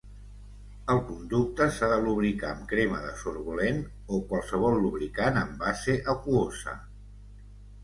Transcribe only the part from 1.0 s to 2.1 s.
conducte s'ha de